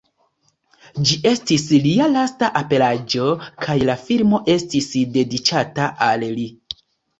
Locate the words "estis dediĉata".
4.57-5.93